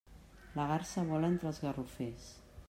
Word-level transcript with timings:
La 0.59 0.65
garsa 0.71 1.03
vola 1.11 1.31
entre 1.35 1.49
els 1.51 1.61
garrofers. 1.67 2.27